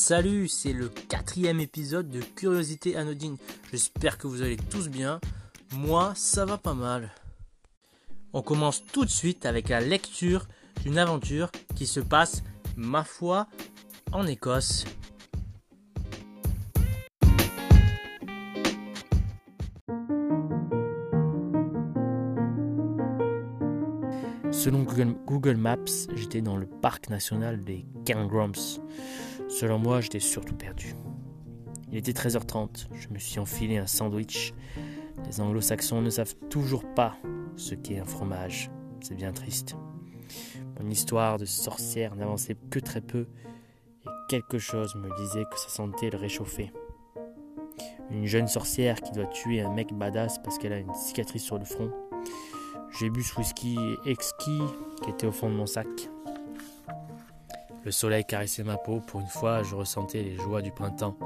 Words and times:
Salut, 0.00 0.46
c'est 0.46 0.72
le 0.72 0.88
quatrième 0.88 1.58
épisode 1.58 2.08
de 2.08 2.20
Curiosité 2.20 2.96
Anodine. 2.96 3.36
J'espère 3.72 4.16
que 4.16 4.28
vous 4.28 4.42
allez 4.42 4.56
tous 4.56 4.88
bien. 4.88 5.20
Moi, 5.72 6.12
ça 6.14 6.44
va 6.44 6.56
pas 6.56 6.72
mal. 6.72 7.10
On 8.32 8.40
commence 8.40 8.84
tout 8.92 9.04
de 9.04 9.10
suite 9.10 9.44
avec 9.44 9.68
la 9.68 9.80
lecture 9.80 10.46
d'une 10.84 10.98
aventure 10.98 11.50
qui 11.74 11.84
se 11.84 11.98
passe, 11.98 12.44
ma 12.76 13.02
foi, 13.02 13.48
en 14.12 14.24
Écosse. 14.24 14.84
Selon 24.52 24.84
Google, 25.26 25.56
Maps, 25.56 26.06
j'étais 26.14 26.40
dans 26.40 26.56
le 26.56 26.66
parc 26.66 27.10
national 27.10 27.64
des 27.64 27.84
Cairngorms. 28.04 28.78
Selon 29.48 29.78
moi, 29.78 30.00
j'étais 30.00 30.20
surtout 30.20 30.54
perdu. 30.54 30.94
Il 31.90 31.96
était 31.96 32.12
13h30, 32.12 32.86
je 32.92 33.08
me 33.08 33.18
suis 33.18 33.40
enfilé 33.40 33.78
un 33.78 33.86
sandwich. 33.86 34.52
Les 35.26 35.40
anglo-saxons 35.40 36.02
ne 36.02 36.10
savent 36.10 36.34
toujours 36.50 36.84
pas 36.94 37.16
ce 37.56 37.74
qu'est 37.74 37.98
un 37.98 38.04
fromage. 38.04 38.70
C'est 39.00 39.14
bien 39.14 39.32
triste. 39.32 39.74
Mon 40.78 40.90
histoire 40.90 41.38
de 41.38 41.46
sorcière 41.46 42.14
n'avançait 42.14 42.56
que 42.70 42.78
très 42.78 43.00
peu 43.00 43.26
et 44.04 44.08
quelque 44.28 44.58
chose 44.58 44.94
me 44.96 45.08
disait 45.16 45.44
que 45.50 45.58
ça 45.58 45.70
sentait 45.70 46.10
le 46.10 46.18
réchauffer. 46.18 46.70
Une 48.10 48.26
jeune 48.26 48.48
sorcière 48.48 49.00
qui 49.00 49.12
doit 49.12 49.26
tuer 49.26 49.62
un 49.62 49.72
mec 49.72 49.92
badass 49.92 50.38
parce 50.42 50.58
qu'elle 50.58 50.72
a 50.72 50.78
une 50.78 50.94
cicatrice 50.94 51.42
sur 51.42 51.58
le 51.58 51.64
front. 51.64 51.90
J'ai 52.98 53.10
bu 53.10 53.22
ce 53.22 53.36
whisky 53.38 53.78
exquis 54.06 54.62
qui 55.02 55.10
était 55.10 55.26
au 55.26 55.32
fond 55.32 55.48
de 55.48 55.54
mon 55.54 55.66
sac. 55.66 55.86
Le 57.88 57.92
soleil 57.92 58.22
caressait 58.22 58.64
ma 58.64 58.76
peau, 58.76 59.00
pour 59.00 59.20
une 59.20 59.28
fois 59.28 59.62
je 59.62 59.74
ressentais 59.74 60.22
les 60.22 60.36
joies 60.36 60.60
du 60.60 60.70
printemps. 60.70 61.16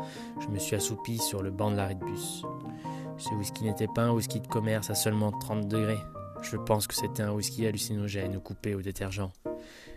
Je 0.41 0.47
me 0.47 0.61
suis 0.61 0.77
assoupi 0.77 1.19
sur 1.19 1.43
le 1.43 1.51
banc 1.51 1.73
de 1.73 1.77
l'arrêt 1.77 1.97
de 1.97 2.05
bus. 2.05 2.45
Ce 3.19 3.35
whisky 3.35 3.65
n'était 3.65 3.89
pas 3.89 4.03
un 4.03 4.13
whisky 4.13 4.39
de 4.39 4.47
commerce 4.47 4.89
à 4.89 4.95
seulement 4.95 5.33
30 5.33 5.67
degrés. 5.67 5.99
Je 6.41 6.57
pense 6.57 6.87
que 6.87 6.95
c'était 6.95 7.25
un 7.25 7.33
whisky 7.33 7.67
hallucinogène 7.67 8.37
ou 8.37 8.41
coupé 8.41 8.77
au 8.77 8.81
détergent. 8.81 9.33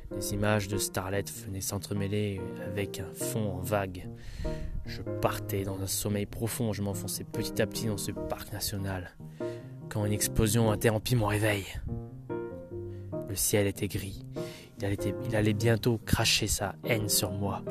Les 0.09 0.33
images 0.33 0.67
de 0.67 0.79
Starlet 0.79 1.25
venaient 1.45 1.61
s'entremêler 1.61 2.41
avec 2.65 2.99
un 2.99 3.13
fond 3.13 3.57
en 3.57 3.59
vague. 3.59 4.09
Je 4.87 5.03
partais 5.03 5.65
dans 5.65 5.79
un 5.79 5.87
sommeil 5.87 6.25
profond, 6.25 6.73
je 6.73 6.81
m'enfonçais 6.81 7.25
petit 7.25 7.61
à 7.61 7.67
petit 7.67 7.85
dans 7.85 7.97
ce 7.97 8.09
parc 8.09 8.51
national 8.51 9.15
quand 9.87 10.03
une 10.03 10.13
explosion 10.13 10.71
interrompit 10.71 11.15
mon 11.15 11.27
réveil. 11.27 11.63
Le 13.29 13.35
ciel 13.35 13.67
était 13.67 13.87
gris. 13.87 14.25
Il 14.79 15.35
allait, 15.35 15.53
bientôt 15.53 15.99
cracher 16.05 16.47
sa 16.47 16.75
haine 16.83 17.09
sur 17.09 17.31
moi. 17.31 17.61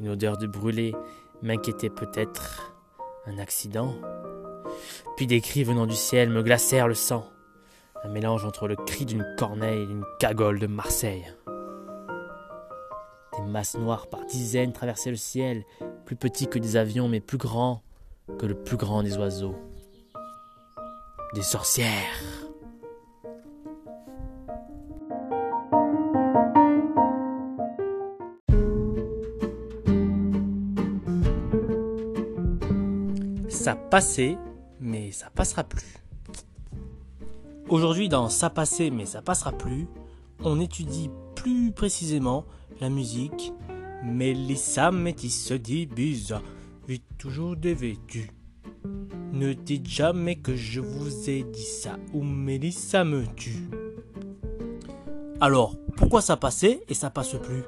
Une 0.00 0.10
odeur 0.10 0.36
de 0.36 0.46
brûlé 0.46 0.94
m'inquiétait 1.42 1.90
peut-être. 1.90 2.74
Un 3.26 3.38
accident 3.38 3.94
Puis 5.16 5.26
des 5.26 5.40
cris 5.40 5.64
venant 5.64 5.86
du 5.86 5.96
ciel 5.96 6.30
me 6.30 6.42
glacèrent 6.42 6.88
le 6.88 6.94
sang. 6.94 7.26
Un 8.04 8.08
mélange 8.08 8.44
entre 8.44 8.68
le 8.68 8.76
cri 8.76 9.04
d'une 9.04 9.26
corneille 9.36 9.82
et 9.82 9.86
d'une 9.86 10.04
cagole 10.20 10.58
de 10.58 10.66
Marseille. 10.66 11.24
Des 13.36 13.42
masses 13.42 13.76
noires 13.76 14.06
par 14.08 14.24
dizaines 14.26 14.72
traversaient 14.72 15.10
le 15.10 15.16
ciel, 15.16 15.64
plus 16.04 16.16
petits 16.16 16.46
que 16.46 16.58
des 16.58 16.76
avions, 16.76 17.08
mais 17.08 17.20
plus 17.20 17.38
grands 17.38 17.82
que 18.38 18.46
le 18.46 18.54
plus 18.54 18.76
grand 18.76 19.02
des 19.02 19.16
oiseaux 19.16 19.56
des 21.34 21.42
sorcières. 21.42 22.45
Ça 33.66 33.74
passait, 33.74 34.38
mais 34.80 35.10
ça 35.10 35.28
passera 35.28 35.64
plus. 35.64 35.96
Aujourd'hui, 37.68 38.08
dans 38.08 38.28
Ça 38.28 38.48
passait, 38.48 38.90
mais 38.90 39.06
ça 39.06 39.22
passera 39.22 39.50
plus, 39.50 39.88
on 40.44 40.60
étudie 40.60 41.10
plus 41.34 41.72
précisément 41.72 42.44
la 42.80 42.90
musique 42.90 43.52
Mélissa 44.04 44.92
Métis 44.92 45.50
d'Ibiza, 45.50 46.42
vit 46.86 47.02
toujours 47.18 47.56
dévêtue. 47.56 48.30
Ne 49.32 49.52
dites 49.52 49.88
jamais 49.88 50.36
que 50.36 50.54
je 50.54 50.80
vous 50.80 51.28
ai 51.28 51.42
dit 51.42 51.64
ça 51.64 51.98
ou 52.14 52.22
Mélissa 52.22 53.02
me 53.02 53.26
tue. 53.34 53.68
Alors, 55.40 55.74
pourquoi 55.96 56.22
ça 56.22 56.36
passait 56.36 56.84
et 56.88 56.94
ça 56.94 57.10
passe 57.10 57.34
plus? 57.34 57.64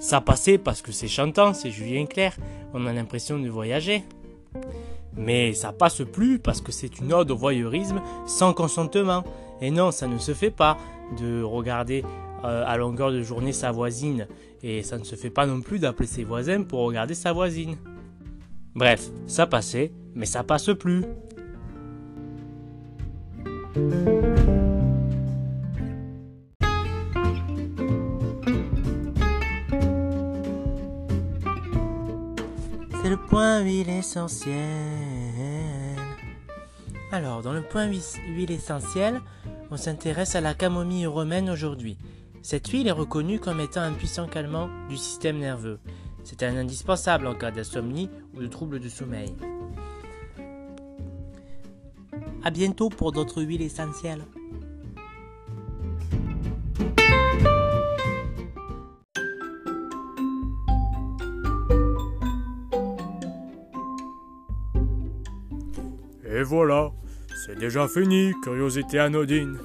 Ça 0.00 0.20
passait 0.20 0.58
parce 0.58 0.82
que 0.82 0.90
c'est 0.90 1.06
chantant, 1.06 1.54
c'est 1.54 1.70
Julien 1.70 2.06
Clerc, 2.06 2.36
on 2.74 2.86
a 2.86 2.92
l'impression 2.92 3.38
de 3.38 3.48
voyager. 3.48 4.02
Mais 5.18 5.52
ça 5.52 5.72
passe 5.72 6.02
plus 6.02 6.38
parce 6.38 6.60
que 6.60 6.72
c'est 6.72 7.00
une 7.00 7.12
ode 7.12 7.30
au 7.30 7.36
voyeurisme 7.36 8.00
sans 8.26 8.54
consentement. 8.54 9.24
Et 9.60 9.70
non, 9.70 9.90
ça 9.90 10.06
ne 10.06 10.18
se 10.18 10.32
fait 10.32 10.52
pas 10.52 10.78
de 11.18 11.42
regarder 11.42 12.04
euh, 12.44 12.64
à 12.64 12.76
longueur 12.76 13.10
de 13.10 13.20
journée 13.20 13.52
sa 13.52 13.72
voisine. 13.72 14.28
Et 14.62 14.82
ça 14.82 14.96
ne 14.96 15.04
se 15.04 15.16
fait 15.16 15.30
pas 15.30 15.46
non 15.46 15.60
plus 15.60 15.80
d'appeler 15.80 16.06
ses 16.06 16.24
voisins 16.24 16.62
pour 16.62 16.80
regarder 16.80 17.14
sa 17.14 17.32
voisine. 17.32 17.76
Bref, 18.74 19.10
ça 19.26 19.46
passait, 19.46 19.92
mais 20.14 20.26
ça 20.26 20.44
passe 20.44 20.70
plus. 20.78 21.04
C'est 33.00 33.10
le 33.10 33.16
point 33.16 33.60
huile 33.60 33.90
essentiel. 33.90 34.56
Alors, 37.12 37.42
dans 37.42 37.52
le 37.52 37.62
point 37.62 37.86
huile 37.86 38.50
essentiel, 38.50 39.20
on 39.70 39.76
s'intéresse 39.76 40.34
à 40.34 40.40
la 40.40 40.52
camomille 40.52 41.06
romaine 41.06 41.48
aujourd'hui. 41.48 41.96
Cette 42.42 42.66
huile 42.68 42.88
est 42.88 42.92
reconnue 42.92 43.38
comme 43.38 43.60
étant 43.60 43.82
un 43.82 43.92
puissant 43.92 44.26
calmant 44.26 44.68
du 44.88 44.96
système 44.96 45.38
nerveux. 45.38 45.78
C'est 46.24 46.42
un 46.42 46.56
indispensable 46.56 47.28
en 47.28 47.34
cas 47.34 47.52
d'insomnie 47.52 48.10
ou 48.34 48.40
de 48.40 48.48
troubles 48.48 48.80
du 48.80 48.90
sommeil. 48.90 49.32
A 52.42 52.50
bientôt 52.50 52.88
pour 52.88 53.12
d'autres 53.12 53.42
huiles 53.42 53.62
essentielles. 53.62 54.24
Et 66.38 66.44
voilà, 66.44 66.92
c'est 67.44 67.58
déjà 67.58 67.88
fini, 67.88 68.32
curiosité 68.44 69.00
anodine. 69.00 69.58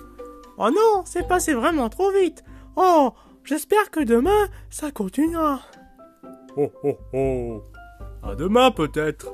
Oh 0.58 0.72
non, 0.72 1.04
c'est 1.06 1.28
passé 1.28 1.54
vraiment 1.54 1.88
trop 1.88 2.10
vite. 2.10 2.44
Oh, 2.76 3.12
j'espère 3.44 3.92
que 3.92 4.04
demain, 4.04 4.48
ça 4.72 4.90
continuera. 4.90 5.60
Oh 6.58 6.72
oh 6.84 6.98
oh. 7.14 7.64
À 8.24 8.34
demain 8.34 8.72
peut-être. 8.72 9.28